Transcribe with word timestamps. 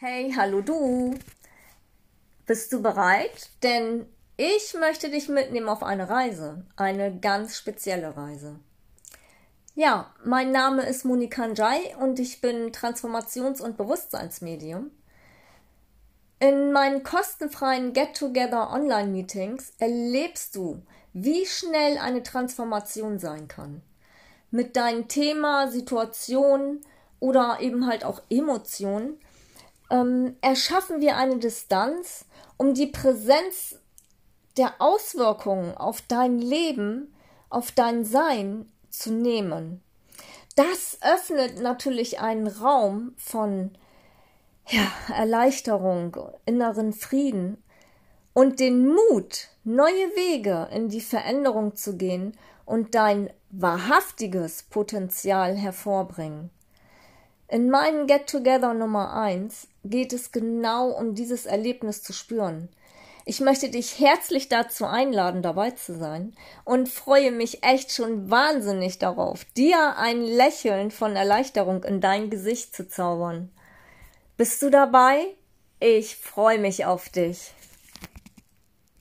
Hey, 0.00 0.32
hallo 0.36 0.60
du. 0.60 1.18
Bist 2.46 2.72
du 2.72 2.80
bereit? 2.80 3.50
Denn 3.64 4.06
ich 4.36 4.74
möchte 4.78 5.10
dich 5.10 5.28
mitnehmen 5.28 5.68
auf 5.68 5.82
eine 5.82 6.08
Reise, 6.08 6.64
eine 6.76 7.18
ganz 7.18 7.56
spezielle 7.56 8.16
Reise. 8.16 8.60
Ja, 9.74 10.14
mein 10.24 10.52
Name 10.52 10.82
ist 10.82 11.04
Monika 11.04 11.48
Njai 11.48 11.96
und 11.98 12.20
ich 12.20 12.40
bin 12.40 12.70
Transformations- 12.70 13.60
und 13.60 13.76
Bewusstseinsmedium. 13.76 14.92
In 16.38 16.70
meinen 16.70 17.02
kostenfreien 17.02 17.92
Get-Together 17.92 18.72
Online-Meetings 18.72 19.72
erlebst 19.80 20.54
du, 20.54 20.80
wie 21.12 21.44
schnell 21.44 21.98
eine 21.98 22.22
Transformation 22.22 23.18
sein 23.18 23.48
kann. 23.48 23.82
Mit 24.52 24.76
deinem 24.76 25.08
Thema, 25.08 25.66
Situation 25.66 26.82
oder 27.18 27.58
eben 27.58 27.88
halt 27.88 28.04
auch 28.04 28.22
Emotionen 28.30 29.18
ähm, 29.90 30.36
erschaffen 30.40 31.00
wir 31.00 31.16
eine 31.16 31.38
Distanz, 31.38 32.26
um 32.56 32.74
die 32.74 32.86
Präsenz 32.86 33.76
der 34.56 34.74
Auswirkungen 34.80 35.76
auf 35.76 36.02
dein 36.02 36.38
Leben, 36.38 37.14
auf 37.48 37.72
dein 37.72 38.04
Sein 38.04 38.70
zu 38.90 39.12
nehmen. 39.12 39.82
Das 40.56 40.98
öffnet 41.02 41.60
natürlich 41.60 42.18
einen 42.18 42.48
Raum 42.48 43.14
von 43.16 43.70
ja, 44.66 44.86
Erleichterung, 45.16 46.16
inneren 46.44 46.92
Frieden 46.92 47.62
und 48.32 48.60
den 48.60 48.86
Mut, 48.88 49.48
neue 49.64 50.16
Wege 50.16 50.68
in 50.72 50.88
die 50.88 51.00
Veränderung 51.00 51.76
zu 51.76 51.96
gehen 51.96 52.36
und 52.64 52.94
dein 52.94 53.30
wahrhaftiges 53.50 54.64
Potenzial 54.64 55.56
hervorbringen. 55.56 56.50
In 57.50 57.70
meinem 57.70 58.06
Get 58.06 58.26
Together 58.26 58.74
Nummer 58.74 59.14
1 59.14 59.68
geht 59.82 60.12
es 60.12 60.32
genau 60.32 60.90
um 60.90 61.14
dieses 61.14 61.46
Erlebnis 61.46 62.02
zu 62.02 62.12
spüren. 62.12 62.68
Ich 63.24 63.40
möchte 63.40 63.70
dich 63.70 63.98
herzlich 63.98 64.50
dazu 64.50 64.84
einladen, 64.84 65.40
dabei 65.40 65.70
zu 65.70 65.96
sein 65.96 66.34
und 66.66 66.90
freue 66.90 67.32
mich 67.32 67.62
echt 67.64 67.90
schon 67.90 68.30
wahnsinnig 68.30 68.98
darauf, 68.98 69.46
dir 69.56 69.96
ein 69.96 70.20
Lächeln 70.20 70.90
von 70.90 71.16
Erleichterung 71.16 71.84
in 71.84 72.02
dein 72.02 72.28
Gesicht 72.28 72.76
zu 72.76 72.86
zaubern. 72.86 73.50
Bist 74.36 74.60
du 74.60 74.68
dabei? 74.68 75.34
Ich 75.80 76.16
freue 76.16 76.58
mich 76.58 76.84
auf 76.84 77.08
dich. 77.08 77.54